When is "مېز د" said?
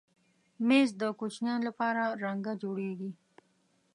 0.67-1.03